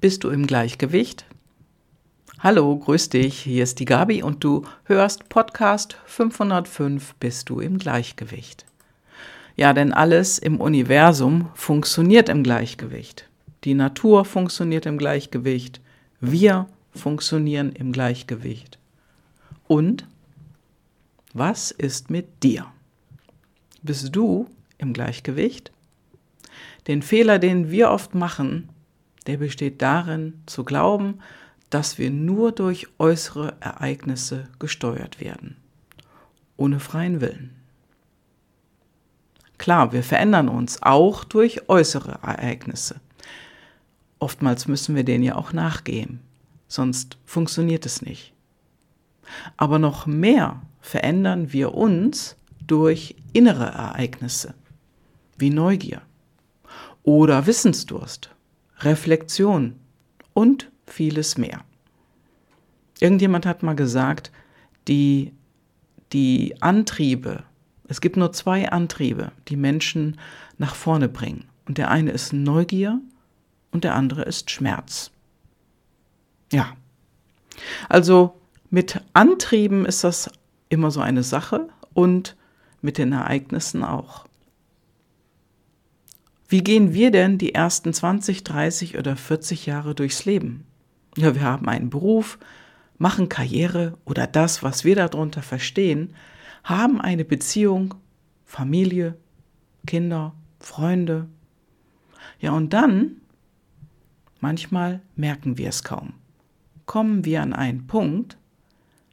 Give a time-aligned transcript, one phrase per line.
[0.00, 1.26] Bist du im Gleichgewicht?
[2.38, 7.76] Hallo, grüß dich, hier ist die Gabi und du hörst Podcast 505 Bist du im
[7.76, 8.64] Gleichgewicht.
[9.56, 13.28] Ja, denn alles im Universum funktioniert im Gleichgewicht.
[13.64, 15.82] Die Natur funktioniert im Gleichgewicht,
[16.18, 18.78] wir funktionieren im Gleichgewicht.
[19.68, 20.06] Und
[21.34, 22.64] was ist mit dir?
[23.82, 24.46] Bist du
[24.78, 25.72] im Gleichgewicht?
[26.86, 28.69] Den Fehler, den wir oft machen,
[29.26, 31.20] der besteht darin, zu glauben,
[31.70, 35.56] dass wir nur durch äußere Ereignisse gesteuert werden,
[36.56, 37.54] ohne freien Willen.
[39.58, 42.96] Klar, wir verändern uns auch durch äußere Ereignisse.
[44.18, 46.20] Oftmals müssen wir denen ja auch nachgehen,
[46.66, 48.32] sonst funktioniert es nicht.
[49.56, 54.54] Aber noch mehr verändern wir uns durch innere Ereignisse,
[55.36, 56.02] wie Neugier
[57.02, 58.30] oder Wissensdurst
[58.80, 59.76] Reflexion
[60.32, 61.64] und vieles mehr.
[62.98, 64.30] Irgendjemand hat mal gesagt,
[64.88, 65.32] die,
[66.12, 67.44] die Antriebe,
[67.88, 70.18] es gibt nur zwei Antriebe, die Menschen
[70.58, 71.44] nach vorne bringen.
[71.66, 73.00] Und der eine ist Neugier
[73.70, 75.10] und der andere ist Schmerz.
[76.52, 76.76] Ja.
[77.88, 80.30] Also mit Antrieben ist das
[80.68, 82.36] immer so eine Sache und
[82.82, 84.26] mit den Ereignissen auch.
[86.50, 90.66] Wie gehen wir denn die ersten 20, 30 oder 40 Jahre durchs Leben?
[91.16, 92.40] Ja, wir haben einen Beruf,
[92.98, 96.12] machen Karriere oder das, was wir darunter verstehen,
[96.64, 97.94] haben eine Beziehung,
[98.44, 99.16] Familie,
[99.86, 101.28] Kinder, Freunde.
[102.40, 103.20] Ja, und dann,
[104.40, 106.14] manchmal merken wir es kaum,
[106.84, 108.38] kommen wir an einen Punkt,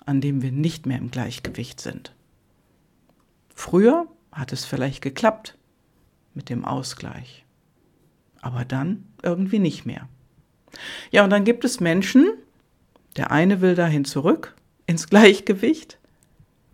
[0.08, 2.16] an dem wir nicht mehr im Gleichgewicht sind.
[3.54, 5.57] Früher hat es vielleicht geklappt,
[6.38, 7.44] mit dem Ausgleich.
[8.40, 10.08] Aber dann irgendwie nicht mehr.
[11.12, 12.30] Ja, und dann gibt es Menschen,
[13.18, 15.98] der eine will dahin zurück ins Gleichgewicht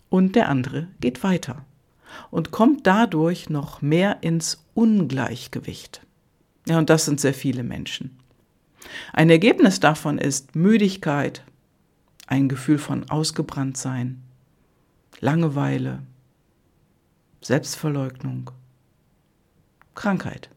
[0.09, 1.65] und der andere geht weiter
[2.29, 6.01] und kommt dadurch noch mehr ins Ungleichgewicht.
[6.67, 8.19] Ja, und das sind sehr viele Menschen.
[9.13, 11.43] Ein Ergebnis davon ist Müdigkeit,
[12.27, 14.21] ein Gefühl von Ausgebranntsein,
[15.19, 16.03] Langeweile,
[17.41, 18.51] Selbstverleugnung,
[19.95, 20.49] Krankheit.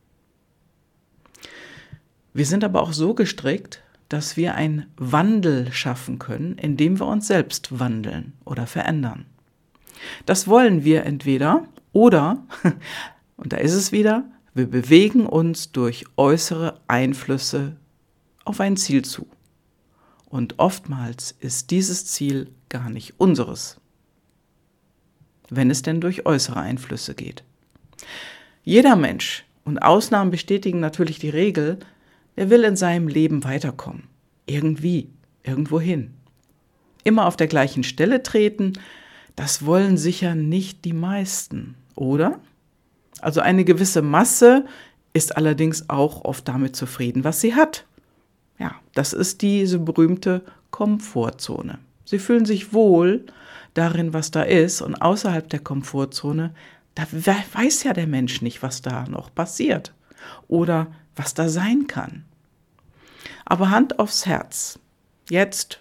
[2.32, 7.26] Wir sind aber auch so gestrickt, dass wir einen Wandel schaffen können, indem wir uns
[7.26, 9.26] selbst wandeln oder verändern.
[10.26, 12.44] Das wollen wir entweder oder,
[13.36, 14.24] und da ist es wieder,
[14.54, 17.76] wir bewegen uns durch äußere Einflüsse
[18.44, 19.26] auf ein Ziel zu.
[20.26, 23.80] Und oftmals ist dieses Ziel gar nicht unseres,
[25.48, 27.44] wenn es denn durch äußere Einflüsse geht.
[28.68, 31.78] Jeder Mensch, und Ausnahmen bestätigen natürlich die Regel,
[32.34, 34.08] er will in seinem Leben weiterkommen.
[34.44, 35.08] Irgendwie,
[35.44, 36.14] irgendwohin.
[37.04, 38.72] Immer auf der gleichen Stelle treten,
[39.36, 42.40] das wollen sicher nicht die meisten, oder?
[43.20, 44.64] Also eine gewisse Masse
[45.12, 47.86] ist allerdings auch oft damit zufrieden, was sie hat.
[48.58, 51.78] Ja, das ist diese berühmte Komfortzone.
[52.04, 53.26] Sie fühlen sich wohl
[53.74, 56.52] darin, was da ist, und außerhalb der Komfortzone
[56.96, 57.06] da
[57.52, 59.94] weiß ja der Mensch nicht, was da noch passiert
[60.48, 62.24] oder was da sein kann.
[63.44, 64.80] Aber Hand aufs Herz,
[65.30, 65.80] jetzt,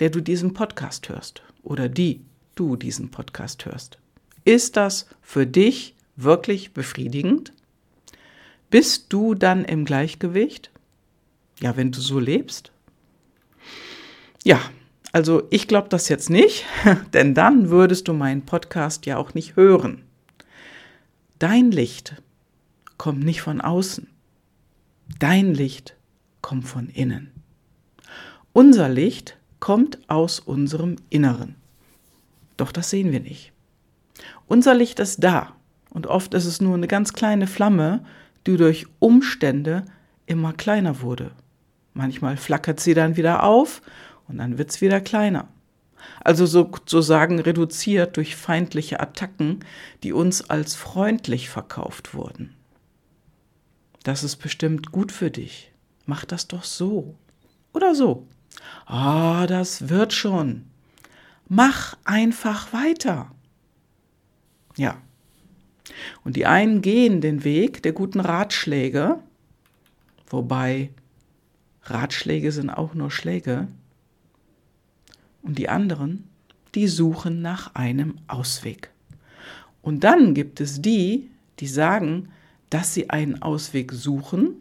[0.00, 2.24] der du diesen Podcast hörst oder die
[2.54, 3.98] du diesen Podcast hörst,
[4.44, 7.52] ist das für dich wirklich befriedigend?
[8.70, 10.70] Bist du dann im Gleichgewicht?
[11.60, 12.72] Ja, wenn du so lebst?
[14.44, 14.60] Ja,
[15.14, 16.64] also ich glaube das jetzt nicht,
[17.12, 20.02] denn dann würdest du meinen Podcast ja auch nicht hören.
[21.38, 22.20] Dein Licht
[22.98, 24.08] kommt nicht von außen.
[25.20, 25.94] Dein Licht
[26.42, 27.30] kommt von innen.
[28.52, 31.54] Unser Licht kommt aus unserem Inneren.
[32.56, 33.52] Doch das sehen wir nicht.
[34.48, 35.54] Unser Licht ist da
[35.90, 38.04] und oft ist es nur eine ganz kleine Flamme,
[38.48, 39.84] die durch Umstände
[40.26, 41.30] immer kleiner wurde.
[41.92, 43.80] Manchmal flackert sie dann wieder auf
[44.28, 45.48] und dann wird es wieder kleiner.
[46.20, 49.60] Also sozusagen reduziert durch feindliche Attacken,
[50.02, 52.54] die uns als freundlich verkauft wurden.
[54.02, 55.72] Das ist bestimmt gut für dich.
[56.06, 57.14] Mach das doch so.
[57.72, 58.26] Oder so.
[58.86, 60.66] Ah, das wird schon.
[61.48, 63.30] Mach einfach weiter.
[64.76, 64.98] Ja.
[66.22, 69.20] Und die einen gehen den Weg der guten Ratschläge,
[70.28, 70.90] wobei
[71.82, 73.68] Ratschläge sind auch nur Schläge,
[75.44, 76.28] und die anderen,
[76.74, 78.90] die suchen nach einem Ausweg.
[79.82, 81.30] Und dann gibt es die,
[81.60, 82.30] die sagen,
[82.70, 84.56] dass sie einen Ausweg suchen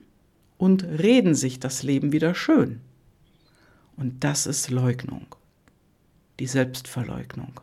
[0.57, 2.81] und reden sich das Leben wieder schön.
[3.95, 5.25] Und das ist Leugnung,
[6.39, 7.59] die Selbstverleugnung.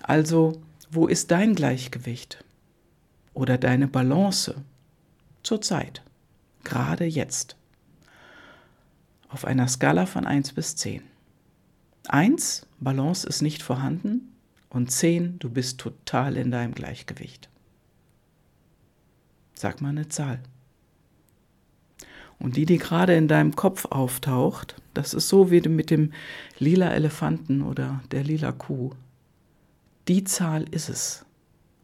[0.00, 0.60] Also,
[0.90, 2.44] wo ist dein Gleichgewicht
[3.34, 4.54] oder deine Balance
[5.42, 6.02] zurzeit,
[6.64, 7.56] gerade jetzt?
[9.32, 11.02] Auf einer Skala von 1 bis 10.
[12.08, 14.34] 1, Balance ist nicht vorhanden
[14.68, 17.48] und 10, du bist total in deinem Gleichgewicht.
[19.54, 20.40] Sag mal eine Zahl.
[22.38, 26.12] Und die, die gerade in deinem Kopf auftaucht, das ist so wie mit dem
[26.58, 28.90] lila Elefanten oder der lila Kuh.
[30.08, 31.24] Die Zahl ist es.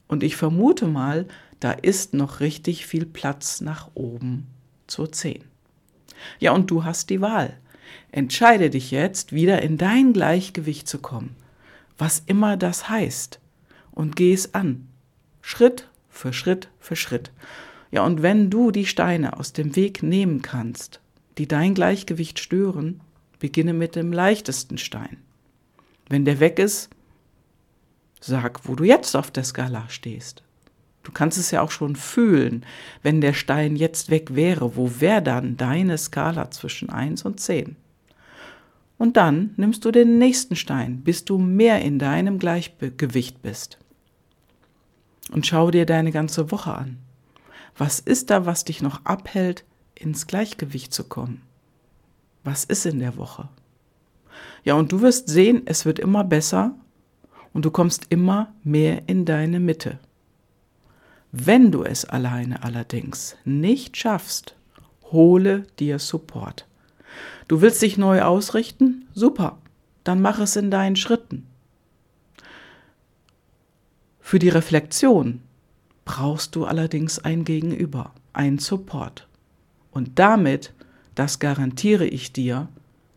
[0.06, 1.26] Und ich vermute mal,
[1.60, 4.48] da ist noch richtig viel Platz nach oben
[4.86, 5.44] zur 10.
[6.38, 7.58] Ja, und du hast die Wahl.
[8.10, 11.36] Entscheide dich jetzt, wieder in dein Gleichgewicht zu kommen,
[11.96, 13.40] was immer das heißt,
[13.92, 14.88] und geh es an.
[15.40, 17.32] Schritt für Schritt für Schritt.
[17.90, 21.00] Ja, und wenn du die Steine aus dem Weg nehmen kannst,
[21.38, 23.00] die dein Gleichgewicht stören,
[23.38, 25.18] beginne mit dem leichtesten Stein.
[26.08, 26.90] Wenn der weg ist,
[28.20, 30.42] sag, wo du jetzt auf der Skala stehst.
[31.08, 32.66] Du kannst es ja auch schon fühlen,
[33.02, 37.76] wenn der Stein jetzt weg wäre, wo wäre dann deine Skala zwischen 1 und 10?
[38.98, 43.78] Und dann nimmst du den nächsten Stein, bis du mehr in deinem Gleichgewicht bist.
[45.32, 46.98] Und schau dir deine ganze Woche an.
[47.78, 49.64] Was ist da, was dich noch abhält,
[49.94, 51.40] ins Gleichgewicht zu kommen?
[52.44, 53.48] Was ist in der Woche?
[54.62, 56.74] Ja, und du wirst sehen, es wird immer besser
[57.54, 59.98] und du kommst immer mehr in deine Mitte.
[61.32, 64.56] Wenn du es alleine allerdings nicht schaffst,
[65.12, 66.66] hole dir Support.
[67.48, 69.06] Du willst dich neu ausrichten?
[69.14, 69.58] Super,
[70.04, 71.46] dann mach es in deinen Schritten.
[74.20, 75.40] Für die Reflexion
[76.04, 79.26] brauchst du allerdings ein Gegenüber, einen Support.
[79.90, 80.72] Und damit,
[81.14, 82.68] das garantiere ich dir,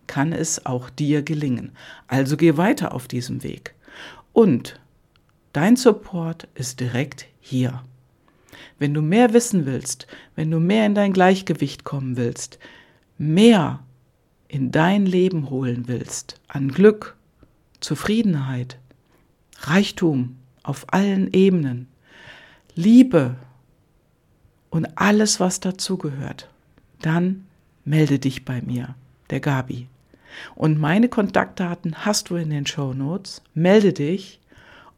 [0.08, 1.72] kann es auch dir gelingen.
[2.08, 3.76] Also geh weiter auf diesem Weg.
[4.34, 4.80] Und
[5.54, 7.84] dein Support ist direkt hier.
[8.80, 12.60] Wenn du mehr wissen willst, wenn du mehr in dein Gleichgewicht kommen willst,
[13.18, 13.80] mehr
[14.48, 17.16] in dein Leben holen willst, an Glück,
[17.80, 18.78] Zufriedenheit,
[19.60, 21.88] Reichtum auf allen Ebenen,
[22.76, 23.36] Liebe
[24.70, 26.50] und alles, was dazugehört,
[27.02, 27.46] dann
[27.86, 28.96] melde dich bei mir,
[29.30, 29.88] der Gabi.
[30.56, 33.42] Und meine Kontaktdaten hast du in den Show Notes.
[33.54, 34.40] Melde dich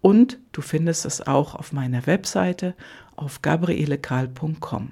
[0.02, 2.76] und du findest es auch auf meiner Webseite
[3.16, 4.92] auf gabrielekal.com.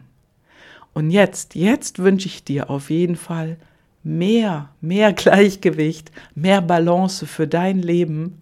[0.93, 3.57] Und jetzt, jetzt wünsche ich dir auf jeden Fall
[4.03, 8.41] mehr, mehr Gleichgewicht, mehr Balance für dein Leben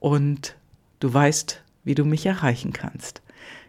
[0.00, 0.56] und
[1.00, 3.22] du weißt, wie du mich erreichen kannst.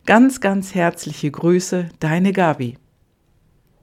[0.05, 2.77] Ganz, ganz herzliche Grüße, deine Gabi.